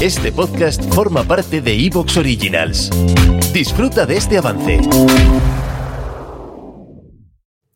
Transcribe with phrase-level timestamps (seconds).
[0.00, 2.88] Este podcast forma parte de Evox Originals.
[3.52, 4.80] Disfruta de este avance.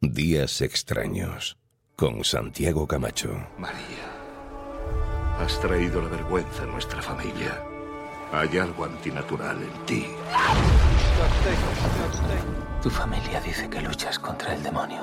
[0.01, 1.59] Días extraños
[1.97, 3.47] con Santiago Camacho.
[3.59, 3.77] María,
[5.39, 7.63] has traído la vergüenza a nuestra familia.
[8.33, 10.07] Hay algo antinatural en ti.
[12.83, 15.03] Tu familia dice que luchas contra el demonio.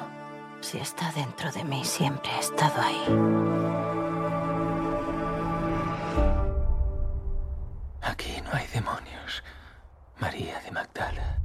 [0.61, 4.00] Si está dentro de mí, siempre ha estado ahí.
[10.19, 11.37] María de Magdala.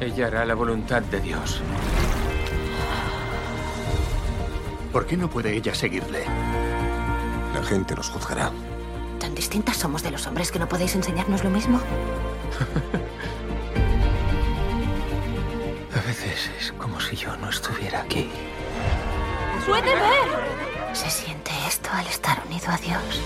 [0.00, 1.60] Ella hará la voluntad de Dios.
[4.92, 6.24] ¿Por qué no puede ella seguirle?
[7.54, 8.50] La gente nos juzgará.
[9.18, 11.78] ¿Tan distintas somos de los hombres que no podéis enseñarnos lo mismo?
[15.94, 18.30] A veces es como si yo no estuviera aquí.
[19.66, 20.94] ¡Puede ver!
[20.94, 23.20] ¿Se siente esto al estar unido a Dios?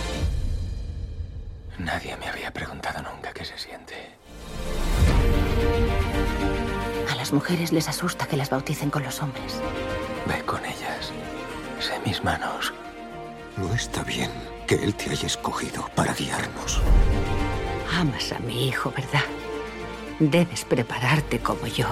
[1.78, 3.94] Nadie me había preguntado nunca qué se siente.
[7.10, 9.60] A las mujeres les asusta que las bauticen con los hombres.
[10.26, 11.12] Ve con ellas.
[11.80, 12.72] Sé mis manos.
[13.56, 14.30] No está bien
[14.66, 16.80] que él te haya escogido para guiarnos.
[17.92, 19.24] Amas a mi hijo, ¿verdad?
[20.18, 21.86] Debes prepararte como yo.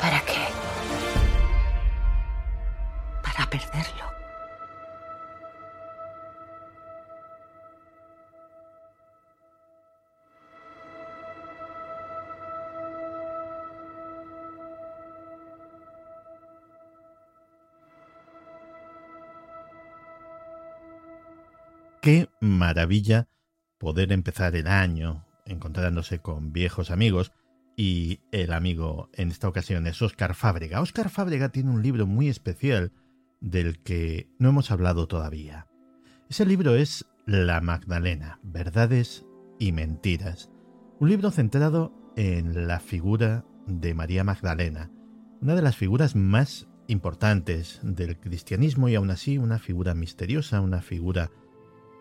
[0.00, 0.46] ¿Para qué?
[3.22, 4.01] Para perderlo.
[22.02, 23.28] Qué maravilla
[23.78, 27.30] poder empezar el año encontrándose con viejos amigos
[27.76, 30.80] y el amigo en esta ocasión es Óscar Fábrega.
[30.80, 32.90] Óscar Fábrega tiene un libro muy especial
[33.40, 35.68] del que no hemos hablado todavía.
[36.28, 39.24] Ese libro es La Magdalena, Verdades
[39.60, 40.50] y Mentiras.
[40.98, 44.90] Un libro centrado en la figura de María Magdalena,
[45.40, 50.82] una de las figuras más importantes del cristianismo y aún así una figura misteriosa, una
[50.82, 51.30] figura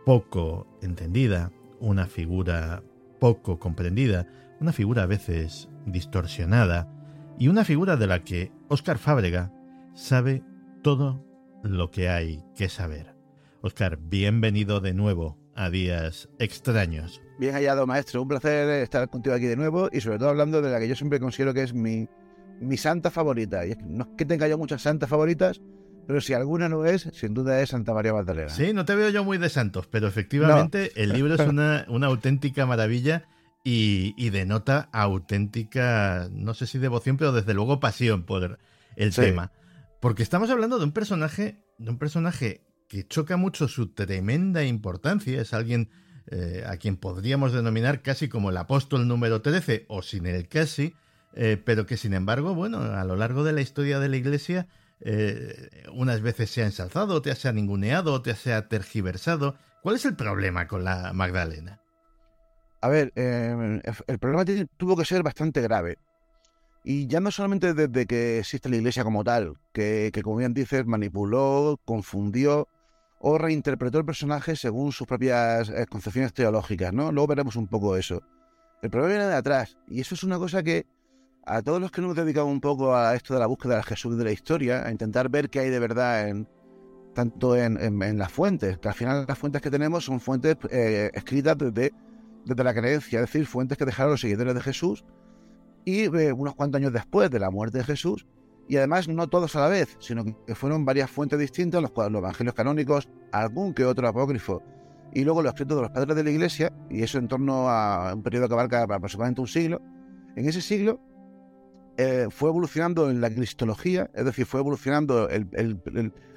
[0.05, 2.83] poco entendida, una figura
[3.19, 4.27] poco comprendida,
[4.59, 6.91] una figura a veces distorsionada
[7.37, 9.51] y una figura de la que Óscar Fábrega
[9.93, 10.43] sabe
[10.81, 11.25] todo
[11.63, 13.15] lo que hay que saber.
[13.61, 17.21] Óscar, bienvenido de nuevo a Días Extraños.
[17.37, 18.21] Bien hallado, maestro.
[18.21, 20.95] Un placer estar contigo aquí de nuevo y sobre todo hablando de la que yo
[20.95, 22.07] siempre considero que es mi,
[22.59, 23.65] mi santa favorita.
[23.65, 25.61] Y es que no es que tenga yo muchas santas favoritas,
[26.07, 28.49] pero si alguna no es, sin duda es Santa María Magdalena.
[28.49, 32.07] Sí, no te veo yo muy de santos, pero efectivamente el libro es una, una
[32.07, 33.25] auténtica maravilla
[33.63, 38.59] y, y, denota auténtica, no sé si devoción, pero desde luego pasión por
[38.95, 39.21] el Sí.
[39.21, 39.51] tema.
[39.99, 45.39] Porque estamos hablando de un personaje, de un personaje que choca mucho su tremenda importancia,
[45.41, 45.89] es alguien
[46.27, 50.93] eh, a quien podríamos denominar casi como el apóstol número 13, o sin el casi,
[51.35, 54.67] eh, pero que sin embargo, bueno, a lo largo de la historia de la Iglesia,
[55.01, 59.55] eh, unas veces se ha ensalzado, otras se ha ninguneado, otras se ha tergiversado.
[59.81, 61.81] ¿Cuál es el problema con la Magdalena?
[62.81, 64.45] A ver, eh, el problema
[64.77, 65.97] tuvo que ser bastante grave.
[66.83, 70.53] Y ya no solamente desde que existe la iglesia como tal, que, que como bien
[70.53, 72.67] dices, manipuló, confundió
[73.19, 77.11] o reinterpretó el personaje según sus propias eh, concepciones teológicas, ¿no?
[77.11, 78.23] Luego veremos un poco eso.
[78.81, 80.87] El problema viene de atrás, y eso es una cosa que
[81.45, 84.17] a todos los que nos dedicado un poco a esto de la búsqueda del Jesús
[84.17, 86.47] de la historia, a intentar ver qué hay de verdad en
[87.13, 91.57] tanto en las fuentes, que al final las fuentes que tenemos son fuentes eh, escritas
[91.57, 91.91] desde,
[92.45, 95.03] desde la creencia, es decir, fuentes que dejaron los seguidores de Jesús
[95.83, 98.25] y eh, unos cuantos años después de la muerte de Jesús,
[98.69, 102.13] y además no todos a la vez, sino que fueron varias fuentes distintas, los, cuales-
[102.13, 104.63] los evangelios canónicos, algún que otro apócrifo,
[105.13, 108.13] y luego los escritos de los padres de la iglesia, y eso en torno a
[108.13, 109.81] un periodo que abarca aproximadamente un siglo.
[110.37, 111.01] En ese siglo
[111.97, 115.27] eh, fue evolucionando en la cristología, es decir, fue evolucionando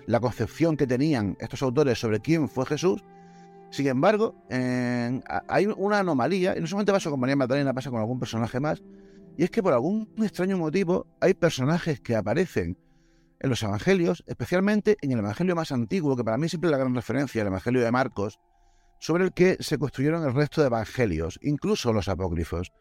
[0.06, 3.02] la concepción que tenían estos autores sobre quién fue Jesús.
[3.70, 4.34] Sin embargo,
[5.48, 8.82] hay una anomalía, y no solamente pasa con María Magdalena, pasa con algún personaje más,
[9.36, 12.78] y es que por algún extraño motivo hay personajes que aparecen
[13.40, 16.78] en los evangelios, especialmente en el evangelio más antiguo, que para mí siempre es la
[16.78, 18.38] gran referencia, el evangelio de Marcos,
[19.00, 22.72] sobre el que se construyeron el resto de evangelios, incluso los apócrifos.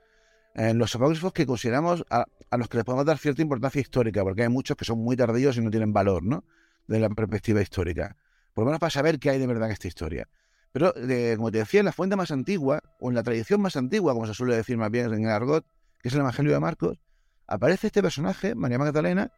[0.56, 2.26] En los apócrifos que consideramos a,
[2.58, 5.58] los que les podemos dar cierta importancia histórica, porque hay muchos que son muy tardíos
[5.58, 6.44] y no tienen valor, ¿no?
[6.88, 8.16] De la perspectiva histórica.
[8.54, 10.28] Por lo menos para saber qué hay de verdad en esta historia.
[10.72, 13.76] Pero, eh, como te decía, en la fuente más antigua, o en la tradición más
[13.76, 15.66] antigua, como se suele decir más bien en el argot,
[16.02, 17.00] que es el Evangelio de Marcos,
[17.48, 19.32] aparece este personaje, María Magdalena,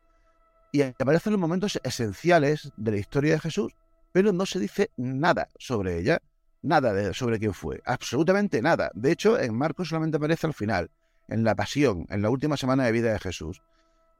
[0.72, 3.74] y aparece en los momentos esenciales de la historia de Jesús,
[4.12, 6.22] pero no se dice nada sobre ella,
[6.62, 8.92] nada de, sobre quién fue, absolutamente nada.
[8.94, 10.90] De hecho, en Marcos solamente aparece al final,
[11.28, 13.62] en la pasión, en la última semana de vida de Jesús.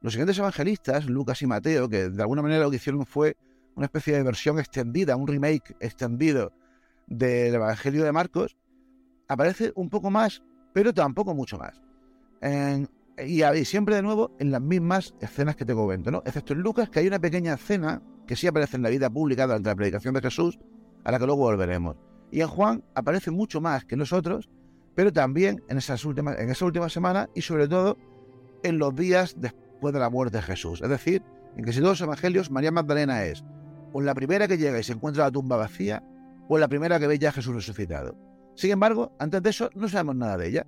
[0.00, 3.36] Los siguientes evangelistas, Lucas y Mateo, que de alguna manera lo que hicieron fue
[3.74, 6.52] una especie de versión extendida, un remake extendido
[7.06, 8.56] del Evangelio de Marcos,
[9.28, 10.42] aparece un poco más,
[10.72, 11.80] pero tampoco mucho más.
[13.18, 16.22] y, siempre de nuevo en las mismas escenas que te comento, ¿no?
[16.24, 19.46] Excepto en Lucas, que hay una pequeña escena que sí aparece en la vida pública
[19.46, 20.58] durante la predicación de Jesús,
[21.04, 21.96] a la que luego volveremos.
[22.30, 24.50] Y en Juan aparece mucho más que nosotros,
[24.96, 27.96] pero también en, esas últimas, en esa última semana y sobre todo
[28.64, 30.80] en los días después de la muerte de Jesús.
[30.82, 31.22] Es decir,
[31.56, 33.44] en que si todos los evangelios, María Magdalena es
[33.92, 36.02] o la primera que llega y se encuentra la tumba vacía,
[36.48, 38.14] o la primera que ve ya a Jesús resucitado.
[38.54, 40.66] Sin embargo, antes de eso no sabemos nada de ella.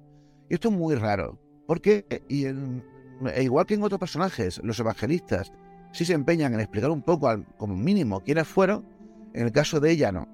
[0.48, 5.52] Y esto es muy raro, porque e igual que en otros personajes, los evangelistas
[5.92, 7.28] sí se empeñan en explicar un poco,
[7.58, 8.86] como mínimo, quiénes fueron,
[9.34, 10.26] en el caso de ella no.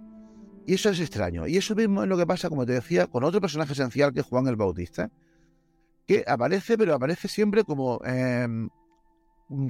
[0.67, 1.47] Y eso es extraño.
[1.47, 4.21] Y eso mismo es lo que pasa, como te decía, con otro personaje esencial que
[4.21, 5.11] es Juan el Bautista,
[6.07, 8.71] que aparece, pero aparece siempre como, em,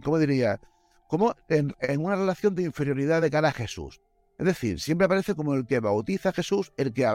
[0.03, 0.61] ¿cómo diría?
[1.09, 4.01] Como en, una relación de inferioridad de cara a Jesús.
[4.39, 7.07] Es decir, siempre aparece como el que bautiza a Jesús, el que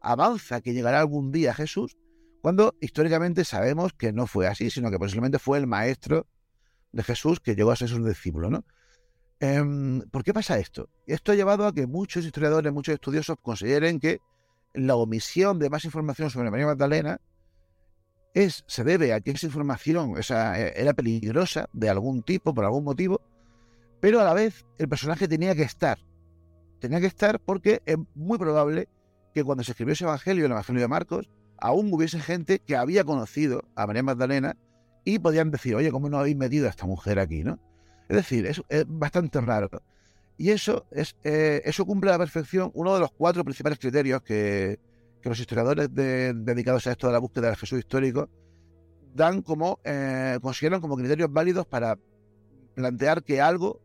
[0.00, 1.96] avanza que llegará algún día a Jesús,
[2.40, 6.26] cuando históricamente sabemos que no fue así, sino que posiblemente fue el maestro
[6.92, 8.64] de Jesús que llegó a ser su discípulo, ¿no?
[9.40, 10.90] Em, ¿Por qué pasa esto?
[11.06, 14.20] Esto ha llevado a que muchos historiadores, muchos estudiosos consideren que
[14.74, 17.20] la omisión de más información sobre María Magdalena
[18.34, 22.84] es, se debe a que esa información e, era peligrosa de algún tipo, por algún
[22.84, 23.20] motivo,
[24.00, 25.98] pero a la vez el personaje tenía que estar.
[26.80, 28.88] Tenía que estar porque es muy probable
[29.34, 33.04] que cuando se escribió ese evangelio, el evangelio de Marcos, aún hubiese gente que había
[33.04, 34.56] conocido a María Magdalena
[35.04, 37.42] y podían decir, oye, ¿cómo no habéis metido a esta mujer aquí?
[37.42, 37.58] ¿no?
[38.08, 39.68] Es decir, es, bastante raro.
[40.36, 44.22] Y eso, es, eh, eso cumple a la perfección uno de los cuatro principales criterios
[44.22, 44.78] que,
[45.24, 48.30] los historiadores dedicados a esto de la búsqueda del Jesús histórico
[49.14, 51.98] dan como, eh, consideran como criterios válidos para
[52.74, 53.82] plantear que algo,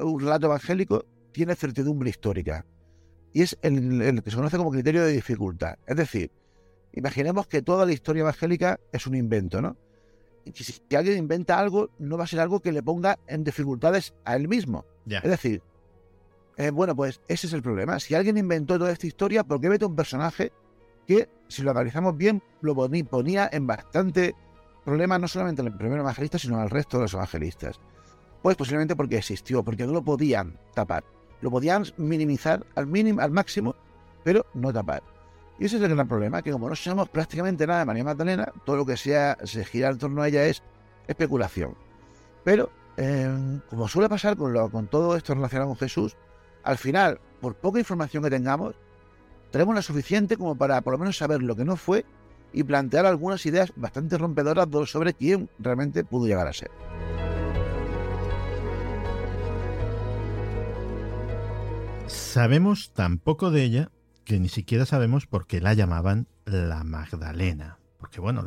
[0.00, 2.66] un relato evangélico, tiene certidumbre histórica.
[3.32, 5.76] Y es el que se conoce como criterio de dificultad.
[5.86, 6.32] Es decir,
[6.92, 9.76] imaginemos que toda la historia evangélica es un invento, ¿no?
[10.52, 14.36] Si, alguien inventa algo, no va a ser algo que le ponga en dificultades a
[14.36, 14.84] él mismo.
[15.06, 15.62] Es decir,
[16.56, 18.00] eh, bueno, pues ese es el problema.
[18.00, 20.52] Si alguien inventó toda esta historia, ¿por qué mete un personaje
[21.06, 24.34] que, si lo analizamos bien, lo ponía en bastante
[24.84, 27.80] problema no solamente al primer evangelista, sino al resto de los evangelistas?
[28.42, 31.04] Pues posiblemente porque existió, porque no lo podían tapar.
[31.40, 33.74] Lo podían minimizar al mínimo, al máximo,
[34.22, 35.13] pero no tapar.
[35.58, 38.52] Y ese es el gran problema, que como no sabemos prácticamente nada de María Magdalena,
[38.64, 40.62] todo lo que sea, se gira en torno a ella es
[41.06, 41.76] especulación.
[42.42, 46.16] Pero, eh, como suele pasar con, lo, con todo esto relacionado con Jesús,
[46.64, 48.74] al final, por poca información que tengamos,
[49.50, 52.04] tenemos la suficiente como para por lo menos saber lo que no fue
[52.52, 56.70] y plantear algunas ideas bastante rompedoras sobre quién realmente pudo llegar a ser.
[62.06, 63.90] Sabemos tan poco de ella
[64.24, 67.78] que ni siquiera sabemos por qué la llamaban la Magdalena.
[67.98, 68.44] Porque bueno,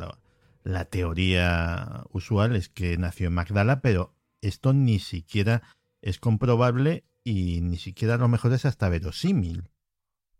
[0.62, 5.62] la, teoría usual es que nació en Magdala, pero esto ni siquiera
[6.02, 9.70] es comprobable y ni siquiera a lo mejor es hasta verosímil.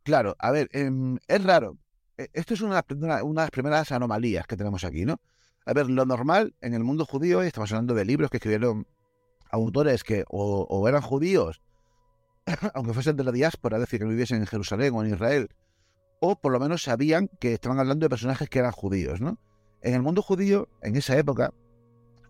[0.03, 1.79] Claro, a ver, em, es raro.
[2.17, 5.21] E, esto es una, una, de las primeras anomalías que tenemos aquí, ¿no?
[5.67, 8.87] A ver, lo normal en el mundo judío, y estamos hablando de libros que escribieron
[9.51, 11.61] autores que o eran judíos
[12.75, 15.49] aunque fuesen de la diáspora, es decir, que viviesen en Jerusalén o en Israel,
[16.21, 19.39] o por lo menos sabían que estaban hablando de personajes que eran judíos, ¿no?
[19.83, 21.53] En el mundo judío, en esa época,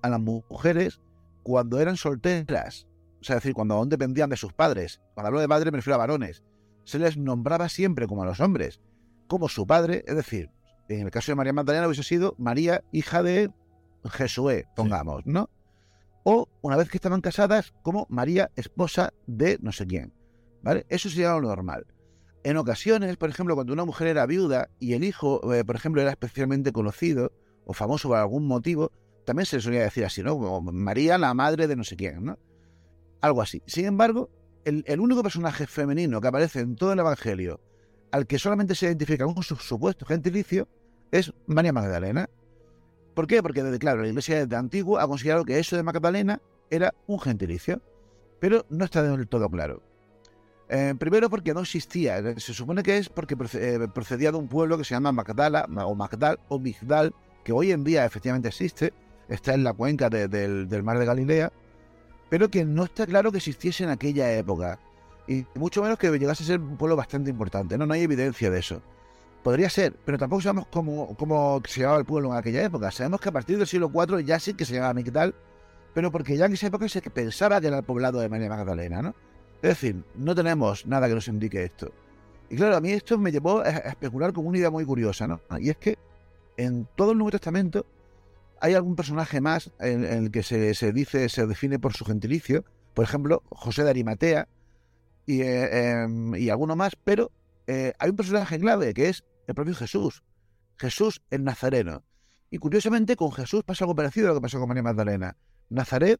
[0.02, 1.00] a las mujeres,
[1.42, 2.86] cuando eran solteras,
[3.20, 5.78] o sea, es decir, cuando aún dependían de sus padres, cuando hablo de padre me
[5.78, 6.44] refiero a varones,
[6.84, 8.80] se les nombraba siempre como a los hombres,
[9.26, 10.50] como su padre, es decir,
[10.88, 13.50] en el caso de María Magdalena hubiese sido María, hija de
[14.04, 15.50] Jesué, pongamos, ¿no?
[16.24, 20.12] O una vez que estaban casadas como María, esposa de no sé quién.
[20.62, 20.86] ¿Vale?
[20.88, 21.86] Eso sería lo normal.
[22.44, 26.02] En ocasiones, por ejemplo, cuando una mujer era viuda y el hijo, eh, por ejemplo,
[26.02, 27.32] era especialmente conocido
[27.64, 28.92] o famoso por algún motivo,
[29.24, 30.38] también se le solía decir así, ¿no?
[30.38, 32.38] Como María, la madre de no sé quién, ¿no?
[33.20, 33.62] Algo así.
[33.66, 34.30] Sin embargo,
[34.64, 37.60] el, el único personaje femenino que aparece en todo el Evangelio
[38.10, 40.68] al que solamente se identifica con su supuesto gentilicio
[41.10, 42.28] es María Magdalena.
[43.18, 43.42] ¿Por qué?
[43.42, 47.82] Porque, claro, la iglesia desde antiguo ha considerado que eso de Magdalena era un gentilicio,
[48.38, 49.82] pero no está del todo claro.
[50.68, 54.78] Eh, primero porque no existía, se supone que es porque eh, procedía de un pueblo
[54.78, 58.92] que se llama Magdala, o Magdal, o Migdal, que hoy en día efectivamente existe,
[59.28, 61.52] está en la cuenca del, del mar de Galilea,
[62.30, 64.78] pero que no está claro que existiese en aquella época
[65.26, 67.76] y mucho menos que llegase a ser un pueblo bastante importante.
[67.76, 68.80] No, no hay evidencia de eso.
[69.42, 72.90] Podría ser, pero tampoco sabemos cómo, se llamaba el pueblo en aquella época.
[72.90, 75.34] Sabemos que a partir del siglo IV ya sí que se llamaba Mictal,
[75.94, 79.00] pero porque ya en esa época se pensaba que era el poblado de María Magdalena,
[79.00, 79.14] ¿no?
[79.62, 81.92] Es decir, no tenemos nada que nos indique esto.
[82.50, 85.40] Y claro, a mí esto me llevó a especular con una idea muy curiosa, ¿no?
[85.58, 85.98] Y es que
[86.56, 87.86] en todo el Nuevo Testamento
[88.60, 92.64] hay algún personaje más en, el que se, se, dice, se define por su gentilicio.
[92.94, 94.48] Por ejemplo, José de Arimatea,
[95.28, 97.30] eh, em, y, alguno más, pero
[97.68, 100.24] eh, hay un personaje clave que es el propio Jesús.
[100.76, 102.02] Jesús el Nazareno.
[102.50, 105.36] Y curiosamente con Jesús pasa algo parecido a lo que pasó con María Magdalena.
[105.68, 106.18] Nazaret,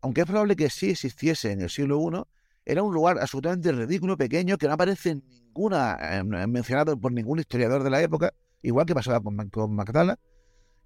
[0.00, 2.22] aunque es probable que sí existiese en el siglo I,
[2.64, 5.98] era un lugar absolutamente ridículo, pequeño, que no aparece ninguna,
[6.48, 8.32] mencionado por ningún historiador de la época,
[8.62, 9.76] igual que pasaba con, con.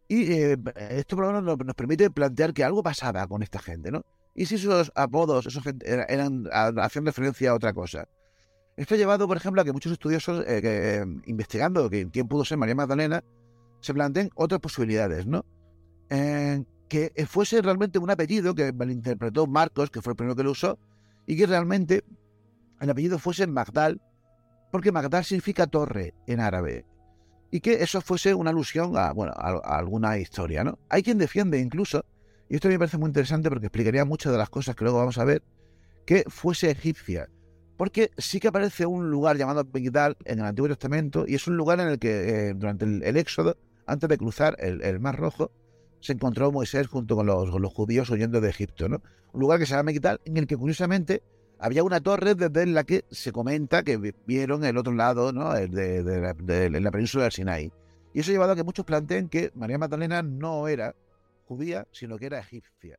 [0.09, 0.57] Y eh,
[0.91, 4.03] esto por lo menos nos permite plantear que algo pasaba con esta gente, ¿no?
[4.39, 8.09] y si esos apodos esos eran, hacían referencia a otra cosa.
[8.79, 12.57] Esto ha llevado, por ejemplo, a que muchos estudiosos, eh, que, investigando quién pudo ser
[12.57, 13.23] María Magdalena,
[13.81, 15.45] se planteen otras posibilidades, ¿no?
[16.09, 20.79] que fuese realmente un apellido que malinterpretó Marcos, que fue el primero que lo usó,
[21.27, 22.03] y que realmente
[22.81, 24.01] el apellido fuese Magdal,
[24.71, 26.87] porque Magdal significa torre en árabe,
[27.51, 30.79] y que eso fuese una alusión a, bueno, alguna historia, ¿no?
[30.89, 32.07] Hay quien defiende incluso
[32.49, 35.19] y esto me parece muy interesante porque explicaría muchas de las cosas que luego vamos
[35.19, 35.43] a ver,
[36.07, 37.29] que fuese egipcia.
[37.79, 41.57] Porque sí que aparece un lugar llamado Migdal en el Antiguo Testamento y es un
[41.57, 43.57] lugar en el que eh, durante el, Éxodo,
[43.87, 45.53] antes de cruzar el, Mar Rojo,
[46.01, 48.89] se encontró Moisés junto con los, judíos huyendo de Egipto.
[48.89, 49.01] ¿no?
[49.33, 51.23] Un lugar que se llama Migdal en el que curiosamente
[51.61, 55.55] había una torre desde la que se comenta que vieron el otro lado ¿no?
[55.55, 57.73] de, de la península del Sinai.
[58.13, 60.97] Y eso ha llevado a que muchos planteen que María Magdalena no era
[61.45, 62.99] judía, sino que era egipcia.